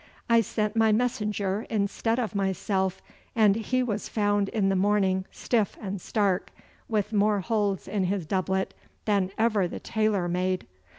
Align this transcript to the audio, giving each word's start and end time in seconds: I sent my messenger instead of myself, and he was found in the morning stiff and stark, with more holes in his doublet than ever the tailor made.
I 0.27 0.41
sent 0.41 0.75
my 0.75 0.91
messenger 0.91 1.67
instead 1.69 2.17
of 2.17 2.33
myself, 2.33 3.03
and 3.35 3.55
he 3.57 3.83
was 3.83 4.09
found 4.09 4.49
in 4.49 4.69
the 4.69 4.75
morning 4.75 5.25
stiff 5.31 5.77
and 5.79 6.01
stark, 6.01 6.49
with 6.89 7.13
more 7.13 7.41
holes 7.41 7.87
in 7.87 8.05
his 8.05 8.25
doublet 8.25 8.73
than 9.05 9.29
ever 9.37 9.67
the 9.67 9.79
tailor 9.79 10.27
made. 10.27 10.65